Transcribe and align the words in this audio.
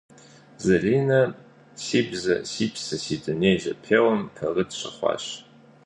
Залинэ 0.65 1.19
«Си 1.83 1.99
бзэ- 2.09 2.35
си 2.51 2.65
псэ, 2.73 2.95
си 3.03 3.15
дуней» 3.23 3.57
зэпеуэм 3.63 4.21
пэрыт 4.35 4.69
щыхъуащ. 4.79 5.25